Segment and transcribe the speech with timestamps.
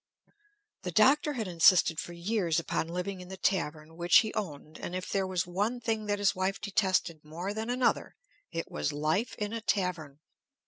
[0.81, 4.95] The Doctor had insisted for years upon living in the tavern, which he owned, and
[4.95, 8.15] if there was one thing that his wife detested more than another,
[8.51, 10.19] it was life in a tavern.